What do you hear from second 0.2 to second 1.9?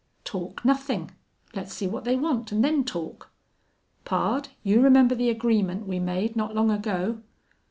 "Talk nothing. Let's see